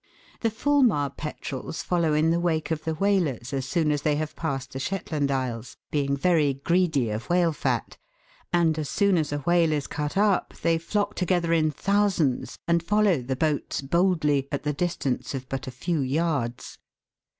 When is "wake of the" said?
2.39-2.95